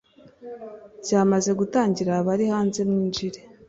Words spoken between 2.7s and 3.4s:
mwinjire